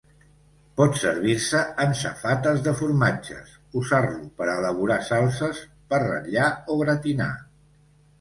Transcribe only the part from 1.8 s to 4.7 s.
en safates de formatges, usar-lo per a